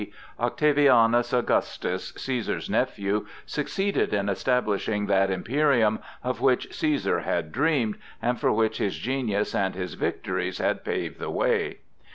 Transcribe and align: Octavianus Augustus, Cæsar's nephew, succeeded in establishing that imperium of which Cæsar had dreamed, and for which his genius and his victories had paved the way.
Octavianus 0.39 1.31
Augustus, 1.31 2.11
Cæsar's 2.13 2.71
nephew, 2.71 3.27
succeeded 3.45 4.15
in 4.15 4.29
establishing 4.29 5.05
that 5.05 5.29
imperium 5.29 5.99
of 6.23 6.41
which 6.41 6.71
Cæsar 6.71 7.21
had 7.23 7.51
dreamed, 7.51 7.97
and 8.19 8.39
for 8.41 8.51
which 8.51 8.79
his 8.79 8.97
genius 8.97 9.53
and 9.53 9.75
his 9.75 9.93
victories 9.93 10.57
had 10.57 10.83
paved 10.83 11.19
the 11.19 11.29
way. 11.29 11.81